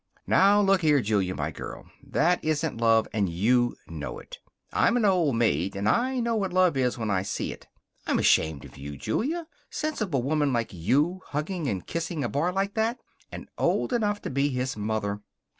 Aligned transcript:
"Now, 0.25 0.59
look 0.61 0.81
here, 0.81 0.99
Julia, 0.99 1.35
my 1.35 1.51
girl. 1.51 1.85
That 2.01 2.43
isn't 2.43 2.81
love, 2.81 3.07
and 3.13 3.29
you 3.29 3.75
know 3.87 4.17
it. 4.17 4.39
I'm 4.73 4.97
an 4.97 5.05
old 5.05 5.35
maid, 5.35 5.73
but 5.75 5.85
I 5.85 6.19
know 6.19 6.35
what 6.35 6.51
love 6.51 6.75
is 6.75 6.97
when 6.97 7.11
I 7.11 7.21
see 7.21 7.51
it. 7.53 7.67
I'm 8.07 8.17
ashamed 8.17 8.65
of 8.65 8.79
you, 8.79 8.97
Julia. 8.97 9.45
Sensible 9.69 10.23
woman 10.23 10.51
like 10.51 10.73
you, 10.73 11.21
hugging 11.27 11.67
and 11.67 11.85
kissing 11.85 12.23
a 12.23 12.29
boy 12.29 12.51
like 12.51 12.73
that, 12.73 12.99
and 13.31 13.47
old 13.59 13.93
enough 13.93 14.23
to 14.23 14.31
be 14.31 14.49
his 14.49 14.75
mother." 14.75 15.21